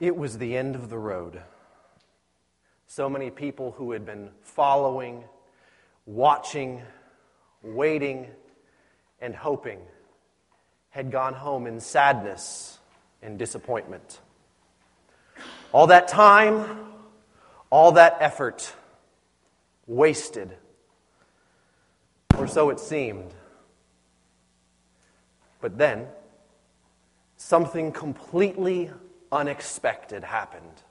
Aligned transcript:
It 0.00 0.16
was 0.16 0.38
the 0.38 0.56
end 0.56 0.74
of 0.74 0.90
the 0.90 0.98
road. 0.98 1.40
So 2.86 3.08
many 3.08 3.30
people 3.30 3.72
who 3.72 3.92
had 3.92 4.04
been 4.04 4.30
following, 4.42 5.24
watching, 6.06 6.82
waiting, 7.62 8.28
and 9.20 9.34
hoping 9.34 9.80
had 10.90 11.10
gone 11.10 11.34
home 11.34 11.66
in 11.66 11.80
sadness 11.80 12.78
and 13.22 13.38
disappointment. 13.38 14.20
All 15.72 15.88
that 15.88 16.08
time, 16.08 16.86
all 17.70 17.92
that 17.92 18.16
effort, 18.20 18.72
wasted, 19.86 20.56
or 22.38 22.46
so 22.46 22.70
it 22.70 22.78
seemed. 22.78 23.32
But 25.60 25.78
then, 25.78 26.06
something 27.36 27.90
completely 27.90 28.90
unexpected 29.34 30.24
happened. 30.24 30.82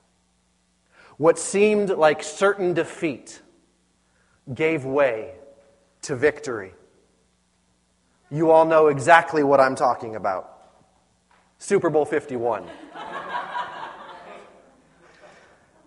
What 1.16 1.38
seemed 1.38 1.90
like 1.90 2.22
certain 2.22 2.74
defeat 2.74 3.40
gave 4.52 4.84
way 4.84 5.32
to 6.02 6.14
victory. 6.14 6.74
You 8.30 8.50
all 8.50 8.66
know 8.66 8.88
exactly 8.88 9.42
what 9.42 9.60
I'm 9.60 9.74
talking 9.74 10.16
about. 10.16 10.50
Super 11.58 11.88
Bowl 11.88 12.04
51. 12.04 12.66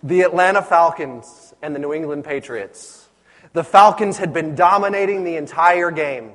the 0.01 0.21
Atlanta 0.21 0.61
Falcons 0.61 1.53
and 1.61 1.75
the 1.75 1.79
New 1.79 1.93
England 1.93 2.23
Patriots. 2.23 3.07
The 3.53 3.63
Falcons 3.63 4.17
had 4.17 4.33
been 4.33 4.55
dominating 4.55 5.23
the 5.23 5.35
entire 5.35 5.91
game. 5.91 6.31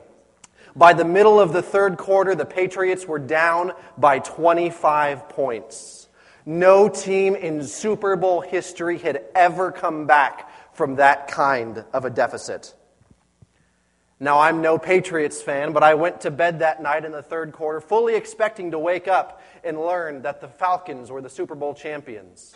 By 0.77 0.93
the 0.93 1.05
middle 1.05 1.41
of 1.41 1.53
the 1.53 1.63
third 1.63 1.97
quarter, 1.99 2.35
the 2.35 2.47
Patriots 2.47 3.07
were 3.07 3.19
down 3.19 3.73
by 3.99 4.21
25 4.21 5.29
points. 5.29 6.02
No 6.45 6.89
team 6.89 7.35
in 7.35 7.65
Super 7.65 8.17
Bowl 8.17 8.41
history 8.41 8.99
had 8.99 9.25
ever 9.35 9.71
come 9.71 10.07
back 10.07 10.75
from 10.75 10.97
that 10.97 11.29
kind 11.29 11.85
of 11.93 12.05
a 12.05 12.11
deficit. 12.11 12.75
Now, 14.19 14.39
I'm 14.41 14.63
no 14.63 14.79
Patriots 14.79 15.43
fan, 15.43 15.73
but 15.73 15.83
I 15.83 15.95
went 15.95 16.21
to 16.21 16.31
bed 16.31 16.61
that 16.61 16.81
night 16.81 17.05
in 17.05 17.11
the 17.11 17.23
third 17.23 17.53
quarter 17.53 17.81
fully 17.81 18.15
expecting 18.15 18.71
to 18.71 18.79
wake 18.79 19.09
up 19.09 19.43
and 19.65 19.81
learn 19.81 20.23
that 20.23 20.41
the 20.41 20.47
Falcons 20.49 21.11
were 21.11 21.21
the 21.21 21.29
Super 21.29 21.57
Bowl 21.57 21.75
champions. 21.75 22.55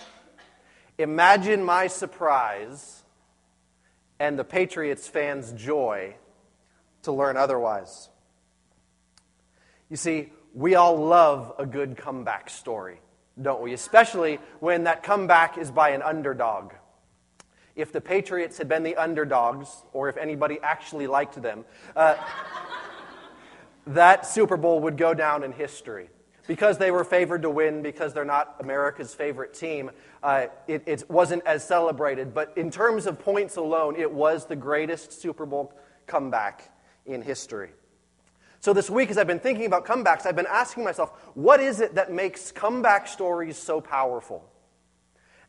Imagine 0.98 1.64
my 1.64 1.88
surprise 1.88 3.02
and 4.18 4.38
the 4.38 4.44
Patriots 4.44 5.08
fans' 5.08 5.52
joy 5.52 6.14
to 7.02 7.12
learn 7.12 7.36
otherwise. 7.36 8.08
You 9.90 9.96
see, 9.96 10.32
we 10.54 10.74
all 10.74 10.96
love 10.96 11.52
a 11.58 11.66
good 11.66 11.96
comeback 11.96 12.48
story, 12.48 13.00
don't 13.40 13.62
we? 13.62 13.72
Especially 13.72 14.38
when 14.60 14.84
that 14.84 15.02
comeback 15.02 15.58
is 15.58 15.70
by 15.70 15.90
an 15.90 16.02
underdog. 16.02 16.72
If 17.74 17.92
the 17.92 18.00
Patriots 18.00 18.56
had 18.56 18.68
been 18.68 18.82
the 18.82 18.96
underdogs, 18.96 19.84
or 19.92 20.08
if 20.08 20.16
anybody 20.16 20.58
actually 20.62 21.06
liked 21.06 21.40
them, 21.40 21.64
uh, 21.94 22.16
that 23.86 24.26
Super 24.26 24.56
Bowl 24.56 24.80
would 24.80 24.96
go 24.96 25.12
down 25.12 25.42
in 25.42 25.52
history 25.52 26.08
because 26.46 26.78
they 26.78 26.90
were 26.90 27.04
favored 27.04 27.42
to 27.42 27.50
win, 27.50 27.82
because 27.82 28.14
they're 28.14 28.24
not 28.24 28.56
America's 28.60 29.14
favorite 29.14 29.52
team, 29.52 29.90
uh, 30.22 30.46
it, 30.66 30.82
it, 30.86 31.10
wasn't 31.10 31.44
as 31.44 31.66
celebrated. 31.66 32.32
But 32.32 32.52
in 32.56 32.70
terms 32.70 33.06
of 33.06 33.18
points 33.18 33.56
alone, 33.56 33.96
it 33.96 34.10
was 34.10 34.46
the 34.46 34.56
greatest 34.56 35.20
Super 35.20 35.44
Bowl 35.44 35.74
comeback 36.06 36.70
in 37.04 37.20
history. 37.20 37.70
So 38.66 38.72
this 38.72 38.90
week, 38.90 39.10
as 39.10 39.16
I've 39.16 39.28
been 39.28 39.38
thinking 39.38 39.66
about 39.66 39.84
comebacks, 39.84 40.26
I've 40.26 40.34
been 40.34 40.44
asking 40.50 40.82
myself, 40.82 41.10
what 41.34 41.60
is 41.60 41.80
it 41.80 41.94
that 41.94 42.10
makes 42.12 42.50
comeback 42.50 43.06
stories 43.06 43.56
so 43.56 43.80
powerful? 43.80 44.44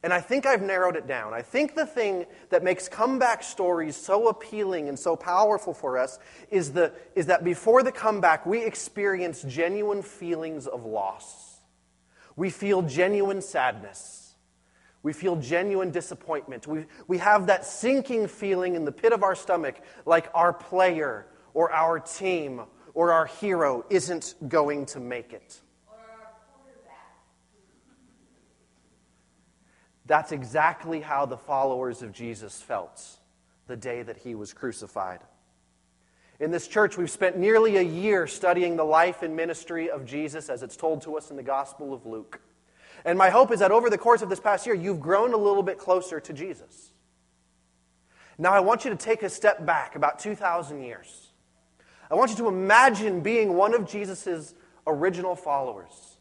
And 0.03 0.13
I 0.13 0.21
think 0.21 0.45
I've 0.45 0.61
narrowed 0.61 0.95
it 0.95 1.07
down. 1.07 1.33
I 1.33 1.41
think 1.41 1.73
the 1.73 1.88
thing 1.88 2.27
that 2.51 2.63
makes 2.63 2.88
comeback 2.88 3.41
stories 3.41 3.95
so 3.95 4.27
appealing 4.27 4.88
and 4.88 4.99
so 4.99 5.15
powerful 5.15 5.73
for 5.73 5.97
us 5.97 6.19
is, 6.51 6.73
the, 6.73 6.94
is 7.16 7.25
that 7.25 7.44
before 7.44 7.81
the 7.81 7.91
comeback, 7.91 8.45
we 8.45 8.63
experience 8.63 9.41
genuine 9.41 10.03
feelings 10.03 10.67
of 10.67 10.85
loss. 10.85 11.61
We 12.35 12.51
feel 12.51 12.83
genuine 12.83 13.41
sadness. 13.41 14.35
We 15.01 15.11
feel 15.11 15.38
genuine 15.38 15.89
disappointment. 15.89 16.67
We, 16.67 16.85
we 17.07 17.17
have 17.17 17.47
that 17.47 17.66
sinking 17.66 18.27
feeling 18.27 18.75
in 18.75 18.85
the 18.85 18.91
pit 18.91 19.11
of 19.11 19.23
our 19.23 19.33
stomach 19.33 19.81
like 20.06 20.29
our 20.35 20.53
player 20.53 21.25
or 21.56 21.72
our 21.73 22.00
team 22.00 22.61
or 22.97 23.12
our 23.12 23.28
hero 23.28 23.85
isn't 23.91 24.34
going 24.47 24.84
to 24.84 25.00
make 25.00 25.31
it. 25.31 25.62
That's 30.08 30.31
exactly 30.31 31.02
how 31.02 31.28
the 31.28 31.38
followers 31.38 32.02
of 32.02 32.12
Jesus 32.12 32.59
felt 32.59 33.06
the 33.68 33.75
day 33.75 34.02
that 34.02 34.18
he 34.18 34.34
was 34.34 34.52
crucified. 34.52 35.19
In 36.40 36.50
this 36.50 36.68
church, 36.68 36.97
we've 36.97 37.12
spent 37.12 37.38
nearly 37.38 37.78
a 37.78 37.84
year 37.84 38.25
studying 38.25 38.78
the 38.78 38.84
life 38.84 39.22
and 39.22 39.36
ministry 39.36 39.91
of 39.91 40.03
Jesus 40.03 40.50
as 40.50 40.63
it's 40.63 40.75
told 40.75 41.03
to 41.03 41.18
us 41.18 41.30
in 41.30 41.38
the 41.38 41.44
Gospel 41.44 41.94
of 41.94 42.07
Luke. 42.07 42.41
And 43.06 43.16
my 43.16 43.30
hope 43.30 43.52
is 43.52 43.59
that 43.59 43.69
over 43.69 43.91
the 43.91 43.97
course 44.00 44.24
of 44.24 44.30
this 44.30 44.40
past 44.40 44.66
year, 44.66 44.74
you've 44.74 45.02
grown 45.02 45.36
a 45.36 45.38
little 45.38 45.62
bit 45.62 45.78
closer 45.78 46.19
to 46.19 46.34
Jesus. 46.34 46.94
Now, 48.40 48.53
I 48.53 48.59
want 48.59 48.86
you 48.86 48.90
to 48.90 48.97
take 48.97 49.22
a 49.22 49.30
step 49.30 49.68
back 49.68 49.96
about 49.96 50.18
2,000 50.18 50.81
years. 50.81 51.26
I 52.09 52.16
want 52.16 52.31
you 52.31 52.38
to 52.38 52.47
imagine 52.47 53.22
being 53.22 53.53
one 53.53 53.73
of 53.73 53.88
Jesus' 53.88 54.53
original 54.85 55.35
followers 55.35 56.18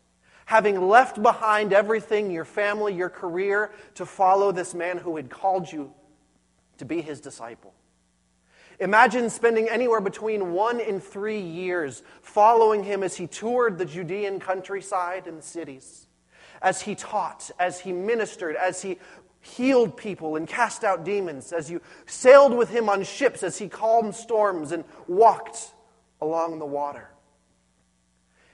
having 0.47 0.89
left 0.89 1.21
behind 1.21 1.73
everything 1.73 2.31
your 2.31 2.45
family, 2.45 2.95
your 2.95 3.11
career 3.11 3.71
to 3.95 4.07
follow 4.07 4.53
this 4.53 4.75
man 4.75 4.97
who 4.97 5.17
had 5.17 5.29
called 5.29 5.71
you 5.71 5.93
to 6.79 6.85
be 6.85 7.03
his 7.03 7.21
disciple. 7.21 7.75
Imagine 8.79 9.29
spending 9.29 9.69
anywhere 9.69 10.01
between 10.01 10.53
one 10.53 10.81
and 10.81 11.03
three 11.03 11.41
years 11.41 12.03
following 12.23 12.85
him 12.85 13.03
as 13.03 13.17
he 13.17 13.27
toured 13.27 13.77
the 13.77 13.85
Judean 13.85 14.39
countryside 14.39 15.27
and 15.27 15.43
cities, 15.43 16.07
as 16.63 16.81
he 16.81 16.95
taught, 16.95 17.51
as 17.59 17.81
he 17.81 17.93
ministered, 17.93 18.55
as 18.55 18.83
he 18.83 18.99
healed 19.41 19.97
people 19.97 20.37
and 20.37 20.47
cast 20.47 20.85
out 20.85 21.05
demons, 21.05 21.53
as 21.53 21.71
you 21.71 21.81
sailed 22.05 22.55
with 22.55 22.69
him 22.69 22.89
on 22.89 23.03
ships, 23.03 23.43
as 23.43 23.59
he 23.59 23.69
calmed 23.69 24.15
storms 24.15 24.71
and 24.73 24.85
walked 25.09 25.73
along 26.21 26.59
the 26.59 26.67
water. 26.67 27.11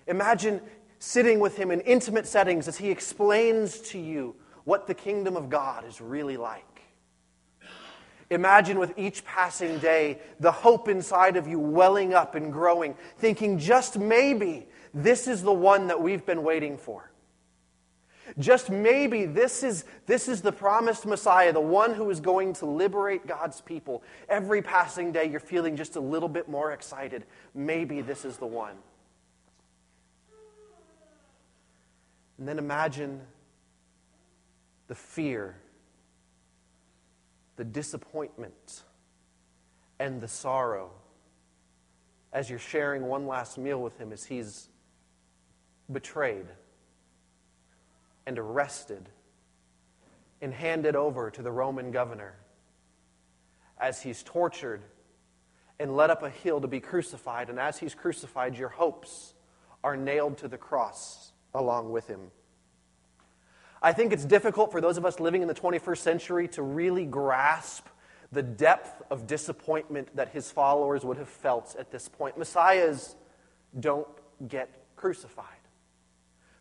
Imagine 0.06 0.60
sitting 0.98 1.40
with 1.40 1.56
him 1.56 1.70
in 1.70 1.80
intimate 1.80 2.26
settings 2.26 2.68
as 2.68 2.78
he 2.78 2.90
explains 2.90 3.78
to 3.80 3.98
you 3.98 4.36
what 4.64 4.86
the 4.86 4.94
kingdom 4.94 5.36
of 5.36 5.50
God 5.50 5.84
is 5.84 6.00
really 6.00 6.36
like. 6.36 6.82
Imagine 8.30 8.78
with 8.78 8.98
each 8.98 9.24
passing 9.24 9.78
day 9.78 10.18
the 10.40 10.50
hope 10.52 10.88
inside 10.88 11.36
of 11.36 11.46
you 11.46 11.58
welling 11.58 12.14
up 12.14 12.34
and 12.34 12.52
growing, 12.52 12.94
thinking 13.18 13.58
just 13.58 13.98
maybe 13.98 14.66
this 14.94 15.28
is 15.28 15.42
the 15.42 15.52
one 15.52 15.88
that 15.88 16.00
we've 16.00 16.24
been 16.24 16.42
waiting 16.42 16.78
for. 16.78 17.11
Just 18.38 18.70
maybe 18.70 19.26
this 19.26 19.62
is, 19.62 19.84
this 20.06 20.28
is 20.28 20.40
the 20.40 20.52
promised 20.52 21.04
Messiah, 21.06 21.52
the 21.52 21.60
one 21.60 21.94
who 21.94 22.08
is 22.10 22.20
going 22.20 22.54
to 22.54 22.66
liberate 22.66 23.26
God's 23.26 23.60
people. 23.60 24.02
Every 24.28 24.62
passing 24.62 25.12
day, 25.12 25.26
you're 25.26 25.40
feeling 25.40 25.76
just 25.76 25.96
a 25.96 26.00
little 26.00 26.28
bit 26.28 26.48
more 26.48 26.72
excited. 26.72 27.24
Maybe 27.54 28.00
this 28.00 28.24
is 28.24 28.38
the 28.38 28.46
one. 28.46 28.74
And 32.38 32.48
then 32.48 32.58
imagine 32.58 33.20
the 34.88 34.94
fear, 34.94 35.56
the 37.56 37.64
disappointment, 37.64 38.82
and 39.98 40.20
the 40.20 40.28
sorrow 40.28 40.90
as 42.32 42.48
you're 42.48 42.58
sharing 42.58 43.02
one 43.02 43.26
last 43.26 43.58
meal 43.58 43.80
with 43.80 43.98
him 43.98 44.12
as 44.12 44.24
he's 44.24 44.68
betrayed 45.92 46.46
and 48.26 48.38
arrested 48.38 49.08
and 50.40 50.52
handed 50.52 50.96
over 50.96 51.30
to 51.30 51.42
the 51.42 51.50
Roman 51.50 51.90
governor 51.90 52.34
as 53.78 54.02
he's 54.02 54.22
tortured 54.22 54.82
and 55.78 55.96
led 55.96 56.10
up 56.10 56.22
a 56.22 56.30
hill 56.30 56.60
to 56.60 56.68
be 56.68 56.80
crucified. 56.80 57.50
And 57.50 57.58
as 57.58 57.78
he's 57.78 57.94
crucified, 57.94 58.56
your 58.56 58.68
hopes 58.68 59.34
are 59.82 59.96
nailed 59.96 60.38
to 60.38 60.48
the 60.48 60.58
cross 60.58 61.32
along 61.54 61.90
with 61.90 62.06
him. 62.06 62.30
I 63.82 63.92
think 63.92 64.12
it's 64.12 64.24
difficult 64.24 64.70
for 64.70 64.80
those 64.80 64.96
of 64.96 65.04
us 65.04 65.18
living 65.18 65.42
in 65.42 65.48
the 65.48 65.54
21st 65.54 65.98
century 65.98 66.48
to 66.48 66.62
really 66.62 67.04
grasp 67.04 67.86
the 68.30 68.42
depth 68.42 69.02
of 69.10 69.26
disappointment 69.26 70.14
that 70.16 70.28
his 70.28 70.50
followers 70.50 71.04
would 71.04 71.18
have 71.18 71.28
felt 71.28 71.74
at 71.78 71.90
this 71.90 72.08
point. 72.08 72.38
Messiahs 72.38 73.16
don't 73.78 74.08
get 74.48 74.70
crucified. 74.96 75.46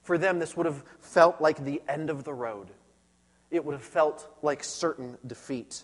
For 0.01 0.18
them, 0.18 0.39
this 0.39 0.57
would 0.57 0.65
have 0.65 0.83
felt 1.00 1.42
like 1.42 1.63
the 1.63 1.81
end 1.88 2.09
of 2.09 2.24
the 2.24 2.33
road. 2.33 2.68
It 3.50 3.63
would 3.63 3.74
have 3.74 3.83
felt 3.83 4.27
like 4.42 4.63
certain 4.63 5.18
defeat. 5.25 5.83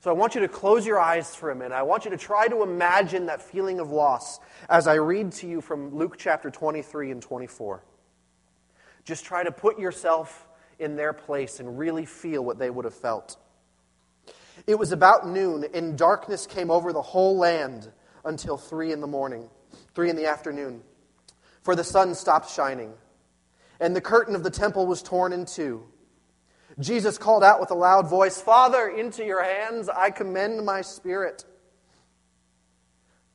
So 0.00 0.10
I 0.10 0.14
want 0.14 0.34
you 0.34 0.40
to 0.42 0.48
close 0.48 0.86
your 0.86 1.00
eyes 1.00 1.34
for 1.34 1.50
a 1.50 1.56
minute. 1.56 1.72
I 1.72 1.82
want 1.82 2.04
you 2.04 2.12
to 2.12 2.16
try 2.16 2.46
to 2.48 2.62
imagine 2.62 3.26
that 3.26 3.42
feeling 3.42 3.80
of 3.80 3.90
loss 3.90 4.38
as 4.68 4.86
I 4.86 4.94
read 4.94 5.32
to 5.32 5.48
you 5.48 5.60
from 5.60 5.96
Luke 5.96 6.16
chapter 6.16 6.50
23 6.50 7.10
and 7.10 7.20
24. 7.20 7.82
Just 9.04 9.24
try 9.24 9.42
to 9.42 9.50
put 9.50 9.78
yourself 9.78 10.46
in 10.78 10.96
their 10.96 11.12
place 11.12 11.58
and 11.60 11.78
really 11.78 12.06
feel 12.06 12.44
what 12.44 12.58
they 12.58 12.70
would 12.70 12.84
have 12.84 12.94
felt. 12.94 13.36
It 14.66 14.78
was 14.78 14.92
about 14.92 15.28
noon, 15.28 15.64
and 15.74 15.96
darkness 15.96 16.46
came 16.46 16.70
over 16.70 16.92
the 16.92 17.02
whole 17.02 17.36
land 17.36 17.90
until 18.24 18.56
three 18.56 18.92
in 18.92 19.00
the 19.00 19.06
morning, 19.06 19.48
three 19.94 20.10
in 20.10 20.16
the 20.16 20.26
afternoon, 20.26 20.82
for 21.62 21.74
the 21.74 21.84
sun 21.84 22.14
stopped 22.14 22.50
shining, 22.50 22.92
and 23.80 23.94
the 23.94 24.00
curtain 24.00 24.34
of 24.34 24.42
the 24.42 24.50
temple 24.50 24.86
was 24.86 25.02
torn 25.02 25.32
in 25.32 25.44
two. 25.44 25.84
Jesus 26.78 27.18
called 27.18 27.42
out 27.42 27.60
with 27.60 27.70
a 27.70 27.74
loud 27.74 28.08
voice, 28.08 28.40
Father, 28.40 28.88
into 28.88 29.24
your 29.24 29.42
hands 29.42 29.88
I 29.88 30.10
commend 30.10 30.64
my 30.64 30.82
spirit. 30.82 31.44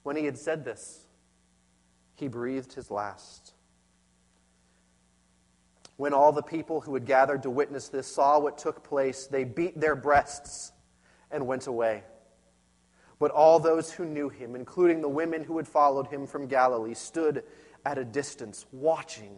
When 0.03 0.15
he 0.15 0.25
had 0.25 0.37
said 0.37 0.63
this, 0.63 1.05
he 2.15 2.27
breathed 2.27 2.73
his 2.73 2.89
last. 2.89 3.53
When 5.97 6.13
all 6.13 6.31
the 6.31 6.41
people 6.41 6.81
who 6.81 6.93
had 6.93 7.05
gathered 7.05 7.43
to 7.43 7.49
witness 7.49 7.89
this 7.89 8.07
saw 8.07 8.39
what 8.39 8.57
took 8.57 8.83
place, 8.83 9.27
they 9.27 9.43
beat 9.43 9.79
their 9.79 9.95
breasts 9.95 10.71
and 11.31 11.47
went 11.47 11.67
away. 11.67 12.03
But 13.19 13.31
all 13.31 13.59
those 13.59 13.91
who 13.91 14.05
knew 14.05 14.29
him, 14.29 14.55
including 14.55 15.01
the 15.01 15.09
women 15.09 15.43
who 15.43 15.57
had 15.57 15.67
followed 15.67 16.07
him 16.07 16.27
from 16.27 16.47
Galilee, 16.47 16.93
stood 16.93 17.43
at 17.85 17.97
a 17.97 18.03
distance 18.03 18.65
watching 18.71 19.37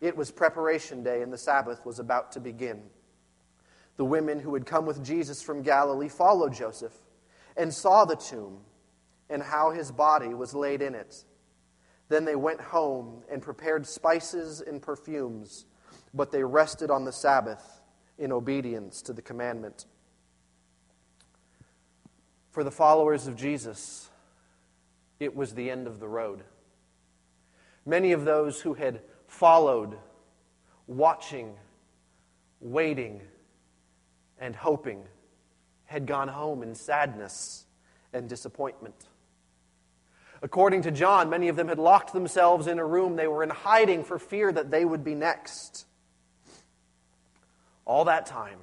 It 0.00 0.16
was 0.16 0.30
preparation 0.30 1.02
day, 1.02 1.22
and 1.22 1.32
the 1.32 1.38
Sabbath 1.38 1.84
was 1.84 1.98
about 1.98 2.32
to 2.32 2.40
begin. 2.40 2.82
The 3.96 4.04
women 4.04 4.40
who 4.40 4.54
had 4.54 4.66
come 4.66 4.86
with 4.86 5.04
Jesus 5.04 5.42
from 5.42 5.62
Galilee 5.62 6.08
followed 6.08 6.52
Joseph 6.52 6.92
and 7.56 7.72
saw 7.72 8.04
the 8.04 8.16
tomb 8.16 8.60
and 9.30 9.42
how 9.42 9.70
his 9.70 9.90
body 9.90 10.34
was 10.34 10.54
laid 10.54 10.82
in 10.82 10.94
it. 10.94 11.24
Then 12.08 12.24
they 12.24 12.36
went 12.36 12.60
home 12.60 13.22
and 13.30 13.40
prepared 13.40 13.86
spices 13.86 14.60
and 14.60 14.82
perfumes 14.82 15.64
but 16.16 16.32
they 16.32 16.42
rested 16.42 16.90
on 16.90 17.04
the 17.04 17.12
Sabbath 17.12 17.80
in 18.18 18.32
obedience 18.32 19.02
to 19.02 19.12
the 19.12 19.22
commandment. 19.22 19.84
For 22.50 22.64
the 22.64 22.70
followers 22.70 23.26
of 23.26 23.36
Jesus, 23.36 24.08
it 25.20 25.36
was 25.36 25.54
the 25.54 25.70
end 25.70 25.86
of 25.86 26.00
the 26.00 26.08
road. 26.08 26.42
Many 27.84 28.12
of 28.12 28.24
those 28.24 28.62
who 28.62 28.74
had 28.74 29.02
followed, 29.36 29.96
watching, 30.86 31.54
waiting, 32.60 33.20
and 34.38 34.56
hoping 34.56 35.04
had 35.84 36.06
gone 36.06 36.28
home 36.28 36.62
in 36.62 36.74
sadness 36.74 37.64
and 38.12 38.28
disappointment. 38.28 38.94
According 40.42 40.82
to 40.82 40.90
John, 40.90 41.30
many 41.30 41.48
of 41.48 41.56
them 41.56 41.68
had 41.68 41.78
locked 41.78 42.12
themselves 42.12 42.66
in 42.66 42.78
a 42.78 42.84
room. 42.84 43.16
They 43.16 43.26
were 43.26 43.42
in 43.42 43.50
hiding 43.50 44.04
for 44.04 44.18
fear 44.18 44.52
that 44.52 44.70
they 44.70 44.84
would 44.84 45.04
be 45.04 45.14
next. 45.14 45.86
All 47.84 48.04
that 48.06 48.26
time, 48.26 48.58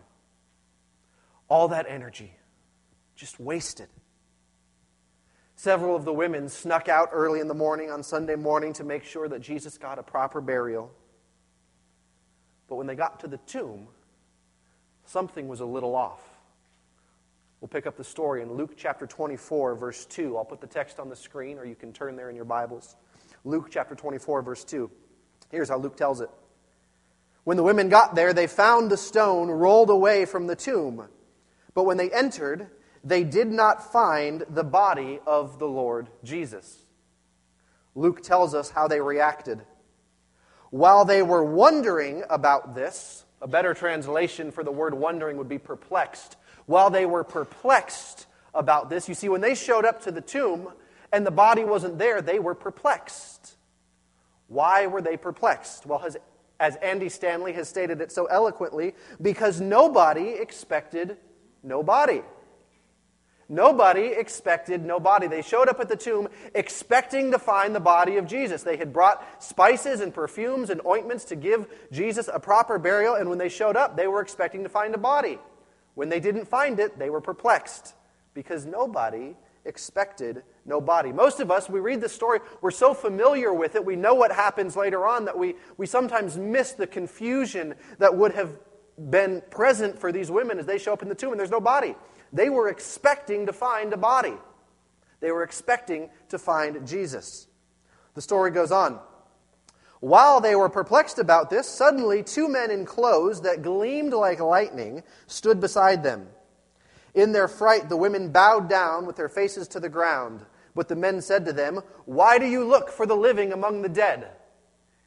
all 1.47 1.69
that 1.69 1.85
energy, 1.87 2.33
just 3.15 3.39
wasted. 3.39 3.87
Several 5.63 5.95
of 5.95 6.03
the 6.03 6.11
women 6.11 6.49
snuck 6.49 6.89
out 6.89 7.11
early 7.13 7.39
in 7.39 7.47
the 7.47 7.53
morning 7.53 7.89
on 7.89 8.03
Sunday 8.03 8.35
morning 8.35 8.73
to 8.73 8.83
make 8.83 9.05
sure 9.05 9.29
that 9.29 9.39
Jesus 9.39 9.77
got 9.77 9.97
a 9.97 10.03
proper 10.03 10.41
burial. 10.41 10.91
But 12.67 12.75
when 12.75 12.85
they 12.85 12.95
got 12.95 13.21
to 13.21 13.29
the 13.29 13.37
tomb, 13.37 13.87
something 15.05 15.47
was 15.47 15.61
a 15.61 15.65
little 15.65 15.95
off. 15.95 16.19
We'll 17.61 17.69
pick 17.69 17.87
up 17.87 17.95
the 17.95 18.03
story 18.03 18.41
in 18.41 18.51
Luke 18.51 18.73
chapter 18.75 19.07
24, 19.07 19.75
verse 19.75 20.05
2. 20.07 20.35
I'll 20.35 20.43
put 20.43 20.59
the 20.59 20.67
text 20.67 20.99
on 20.99 21.07
the 21.07 21.15
screen, 21.15 21.57
or 21.57 21.63
you 21.63 21.75
can 21.75 21.93
turn 21.93 22.17
there 22.17 22.29
in 22.29 22.35
your 22.35 22.43
Bibles. 22.43 22.97
Luke 23.45 23.67
chapter 23.71 23.95
24, 23.95 24.41
verse 24.41 24.65
2. 24.65 24.91
Here's 25.49 25.69
how 25.69 25.77
Luke 25.77 25.95
tells 25.95 26.19
it. 26.19 26.29
When 27.45 27.55
the 27.55 27.63
women 27.63 27.87
got 27.87 28.15
there, 28.15 28.33
they 28.33 28.47
found 28.47 28.91
the 28.91 28.97
stone 28.97 29.49
rolled 29.49 29.89
away 29.89 30.25
from 30.25 30.47
the 30.47 30.57
tomb. 30.57 31.07
But 31.73 31.85
when 31.85 31.95
they 31.95 32.11
entered, 32.11 32.67
they 33.03 33.23
did 33.23 33.47
not 33.47 33.91
find 33.91 34.45
the 34.49 34.63
body 34.63 35.19
of 35.27 35.59
the 35.59 35.67
Lord 35.67 36.09
Jesus. 36.23 36.77
Luke 37.95 38.23
tells 38.23 38.55
us 38.55 38.69
how 38.69 38.87
they 38.87 39.01
reacted. 39.01 39.61
While 40.69 41.05
they 41.05 41.21
were 41.21 41.43
wondering 41.43 42.23
about 42.29 42.75
this, 42.75 43.25
a 43.41 43.47
better 43.47 43.73
translation 43.73 44.51
for 44.51 44.63
the 44.63 44.71
word 44.71 44.93
wondering 44.93 45.37
would 45.37 45.49
be 45.49 45.59
perplexed. 45.59 46.37
While 46.65 46.89
they 46.89 47.05
were 47.05 47.23
perplexed 47.23 48.25
about 48.53 48.89
this, 48.89 49.07
you 49.09 49.15
see, 49.15 49.29
when 49.29 49.41
they 49.41 49.53
showed 49.53 49.85
up 49.85 50.01
to 50.03 50.11
the 50.11 50.21
tomb 50.21 50.69
and 51.11 51.25
the 51.25 51.31
body 51.31 51.63
wasn't 51.63 51.99
there, 51.99 52.21
they 52.21 52.39
were 52.39 52.55
perplexed. 52.55 53.57
Why 54.47 54.87
were 54.87 55.01
they 55.01 55.17
perplexed? 55.17 55.85
Well, 55.85 55.99
has 55.99 56.17
as 56.59 56.77
Andy 56.77 57.09
Stanley 57.09 57.51
has 57.53 57.67
stated 57.67 57.99
it 57.99 58.11
so 58.11 58.25
eloquently, 58.25 58.95
because 59.21 59.59
nobody 59.59 60.29
expected 60.29 61.17
nobody. 61.61 62.21
Nobody 63.49 64.07
expected 64.07 64.83
nobody. 64.83 65.27
They 65.27 65.41
showed 65.41 65.67
up 65.67 65.79
at 65.79 65.89
the 65.89 65.95
tomb 65.95 66.29
expecting 66.55 67.31
to 67.31 67.39
find 67.39 67.75
the 67.75 67.79
body 67.79 68.17
of 68.17 68.25
Jesus. 68.25 68.63
They 68.63 68.77
had 68.77 68.93
brought 68.93 69.43
spices 69.43 69.99
and 69.99 70.13
perfumes 70.13 70.69
and 70.69 70.81
ointments 70.85 71.25
to 71.25 71.35
give 71.35 71.67
Jesus 71.91 72.29
a 72.31 72.39
proper 72.39 72.79
burial, 72.79 73.15
and 73.15 73.29
when 73.29 73.37
they 73.37 73.49
showed 73.49 73.75
up, 73.75 73.97
they 73.97 74.07
were 74.07 74.21
expecting 74.21 74.63
to 74.63 74.69
find 74.69 74.95
a 74.95 74.97
body. 74.97 75.39
When 75.95 76.09
they 76.09 76.19
didn't 76.19 76.47
find 76.47 76.79
it, 76.79 76.97
they 76.97 77.09
were 77.09 77.21
perplexed 77.21 77.93
because 78.33 78.65
nobody 78.65 79.35
expected 79.65 80.43
no 80.65 80.81
body. 80.81 81.11
Most 81.11 81.39
of 81.39 81.51
us, 81.51 81.69
we 81.69 81.79
read 81.79 82.01
the 82.01 82.09
story, 82.09 82.39
we're 82.61 82.71
so 82.71 82.93
familiar 82.93 83.53
with 83.53 83.75
it, 83.75 83.85
we 83.85 83.95
know 83.95 84.13
what 84.13 84.31
happens 84.31 84.75
later 84.75 85.05
on 85.05 85.25
that 85.25 85.37
we, 85.37 85.55
we 85.77 85.85
sometimes 85.85 86.37
miss 86.37 86.73
the 86.73 86.87
confusion 86.87 87.75
that 87.99 88.15
would 88.15 88.33
have 88.33 88.57
been 89.09 89.41
present 89.49 89.97
for 89.99 90.11
these 90.11 90.29
women 90.29 90.59
as 90.59 90.65
they 90.65 90.77
show 90.77 90.93
up 90.93 91.01
in 91.01 91.09
the 91.09 91.15
tomb 91.15 91.31
and 91.31 91.39
there's 91.39 91.51
no 91.51 91.61
body. 91.61 91.95
They 92.33 92.49
were 92.49 92.67
expecting 92.67 93.45
to 93.45 93.53
find 93.53 93.93
a 93.93 93.97
body, 93.97 94.35
they 95.21 95.31
were 95.31 95.43
expecting 95.43 96.09
to 96.29 96.37
find 96.37 96.85
Jesus. 96.85 97.47
The 98.15 98.21
story 98.21 98.51
goes 98.51 98.71
on. 98.71 98.99
While 99.99 100.41
they 100.41 100.53
were 100.53 100.67
perplexed 100.67 101.17
about 101.17 101.49
this, 101.49 101.67
suddenly 101.67 102.23
two 102.23 102.49
men 102.49 102.69
in 102.71 102.85
clothes 102.85 103.41
that 103.41 103.61
gleamed 103.61 104.11
like 104.11 104.41
lightning 104.41 105.01
stood 105.27 105.61
beside 105.61 106.03
them. 106.03 106.27
In 107.13 107.31
their 107.31 107.47
fright, 107.47 107.87
the 107.87 107.95
women 107.95 108.29
bowed 108.29 108.67
down 108.67 109.05
with 109.05 109.15
their 109.15 109.29
faces 109.29 109.67
to 109.69 109.79
the 109.79 109.87
ground. 109.87 110.45
But 110.75 110.89
the 110.89 110.95
men 110.95 111.21
said 111.21 111.45
to 111.45 111.53
them, 111.53 111.81
Why 112.05 112.37
do 112.37 112.45
you 112.45 112.65
look 112.65 112.89
for 112.89 113.05
the 113.05 113.15
living 113.15 113.53
among 113.53 113.81
the 113.81 113.89
dead? 113.89 114.27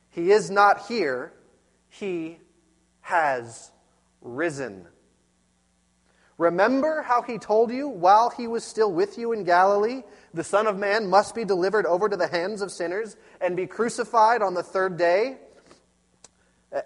He 0.09 0.30
is 0.30 0.50
not 0.50 0.87
here, 0.87 1.33
he 1.90 2.38
has 3.02 3.73
risen. 4.23 4.87
Remember 6.38 7.02
how 7.02 7.22
he 7.22 7.38
told 7.38 7.70
you 7.70 7.88
while 7.88 8.30
he 8.30 8.46
was 8.46 8.62
still 8.62 8.92
with 8.92 9.16
you 9.16 9.32
in 9.32 9.44
Galilee, 9.44 10.02
the 10.34 10.44
Son 10.44 10.66
of 10.66 10.78
Man 10.78 11.08
must 11.08 11.34
be 11.34 11.44
delivered 11.44 11.86
over 11.86 12.08
to 12.08 12.16
the 12.16 12.26
hands 12.26 12.60
of 12.60 12.70
sinners 12.70 13.16
and 13.40 13.56
be 13.56 13.66
crucified 13.66 14.42
on 14.42 14.52
the 14.52 14.62
third 14.62 14.98
day, 14.98 15.38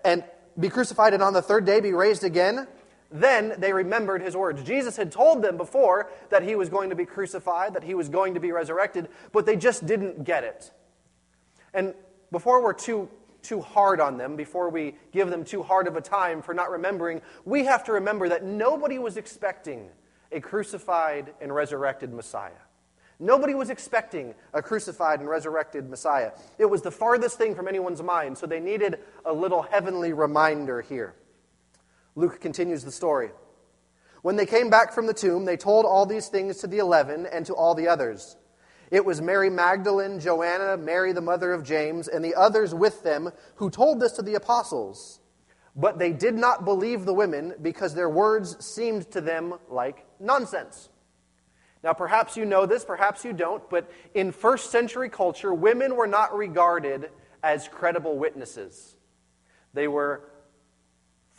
and 0.04 0.24
be 0.58 0.68
crucified 0.68 1.14
and 1.14 1.22
on 1.22 1.32
the 1.32 1.42
third 1.42 1.64
day 1.64 1.80
be 1.80 1.92
raised 1.92 2.22
again? 2.22 2.68
Then 3.10 3.54
they 3.58 3.72
remembered 3.72 4.22
his 4.22 4.36
words. 4.36 4.62
Jesus 4.62 4.96
had 4.96 5.10
told 5.10 5.42
them 5.42 5.56
before 5.56 6.08
that 6.30 6.44
he 6.44 6.54
was 6.54 6.68
going 6.68 6.90
to 6.90 6.96
be 6.96 7.04
crucified, 7.04 7.74
that 7.74 7.82
he 7.82 7.94
was 7.94 8.08
going 8.08 8.34
to 8.34 8.40
be 8.40 8.52
resurrected, 8.52 9.08
but 9.32 9.46
they 9.46 9.56
just 9.56 9.84
didn't 9.84 10.22
get 10.22 10.44
it. 10.44 10.70
And 11.74 11.94
before 12.30 12.62
we're 12.62 12.72
too, 12.72 13.08
too 13.42 13.60
hard 13.60 14.00
on 14.00 14.16
them, 14.16 14.36
before 14.36 14.70
we 14.70 14.96
give 15.12 15.30
them 15.30 15.44
too 15.44 15.62
hard 15.62 15.86
of 15.86 15.96
a 15.96 16.00
time 16.00 16.42
for 16.42 16.54
not 16.54 16.70
remembering, 16.70 17.22
we 17.44 17.64
have 17.64 17.84
to 17.84 17.92
remember 17.92 18.28
that 18.28 18.44
nobody 18.44 18.98
was 18.98 19.16
expecting 19.16 19.88
a 20.32 20.40
crucified 20.40 21.34
and 21.40 21.54
resurrected 21.54 22.12
Messiah. 22.12 22.52
Nobody 23.18 23.52
was 23.52 23.68
expecting 23.68 24.34
a 24.54 24.62
crucified 24.62 25.20
and 25.20 25.28
resurrected 25.28 25.90
Messiah. 25.90 26.32
It 26.58 26.64
was 26.64 26.80
the 26.80 26.90
farthest 26.90 27.36
thing 27.36 27.54
from 27.54 27.68
anyone's 27.68 28.02
mind, 28.02 28.38
so 28.38 28.46
they 28.46 28.60
needed 28.60 28.98
a 29.26 29.32
little 29.32 29.62
heavenly 29.62 30.12
reminder 30.12 30.80
here. 30.80 31.14
Luke 32.16 32.40
continues 32.40 32.82
the 32.82 32.90
story. 32.90 33.30
When 34.22 34.36
they 34.36 34.46
came 34.46 34.70
back 34.70 34.92
from 34.92 35.06
the 35.06 35.14
tomb, 35.14 35.44
they 35.44 35.56
told 35.56 35.84
all 35.84 36.06
these 36.06 36.28
things 36.28 36.58
to 36.58 36.66
the 36.66 36.78
eleven 36.78 37.26
and 37.26 37.44
to 37.46 37.54
all 37.54 37.74
the 37.74 37.88
others. 37.88 38.36
It 38.90 39.04
was 39.04 39.22
Mary 39.22 39.50
Magdalene, 39.50 40.18
Joanna, 40.18 40.76
Mary 40.76 41.12
the 41.12 41.20
mother 41.20 41.52
of 41.52 41.62
James, 41.62 42.08
and 42.08 42.24
the 42.24 42.34
others 42.34 42.74
with 42.74 43.02
them 43.02 43.30
who 43.56 43.70
told 43.70 44.00
this 44.00 44.12
to 44.12 44.22
the 44.22 44.34
apostles. 44.34 45.20
But 45.76 45.98
they 45.98 46.12
did 46.12 46.34
not 46.34 46.64
believe 46.64 47.04
the 47.04 47.14
women 47.14 47.54
because 47.62 47.94
their 47.94 48.08
words 48.08 48.64
seemed 48.64 49.10
to 49.12 49.20
them 49.20 49.54
like 49.68 50.04
nonsense. 50.18 50.88
Now, 51.82 51.92
perhaps 51.92 52.36
you 52.36 52.44
know 52.44 52.66
this, 52.66 52.84
perhaps 52.84 53.24
you 53.24 53.32
don't, 53.32 53.68
but 53.70 53.90
in 54.12 54.32
first 54.32 54.70
century 54.70 55.08
culture, 55.08 55.54
women 55.54 55.96
were 55.96 56.08
not 56.08 56.36
regarded 56.36 57.10
as 57.42 57.68
credible 57.68 58.18
witnesses. 58.18 58.96
They 59.72 59.88
were 59.88 60.24